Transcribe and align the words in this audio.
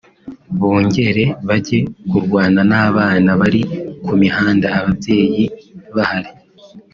bongere 0.59 1.23
bajye 1.47 1.79
kurwana 2.09 2.61
n’abana 2.69 3.29
bari 3.41 3.61
ku 4.05 4.11
mihanda 4.21 4.67
ababyeyi 4.77 5.43
bahari 5.95 6.31